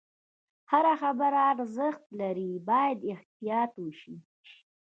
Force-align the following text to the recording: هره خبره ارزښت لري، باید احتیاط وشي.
هره 0.71 0.93
خبره 1.01 1.39
ارزښت 1.53 2.03
لري، 2.19 2.51
باید 2.69 2.99
احتیاط 3.13 3.71
وشي. 3.83 4.15